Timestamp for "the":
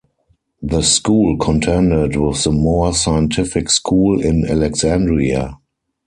0.63-0.81, 2.43-2.51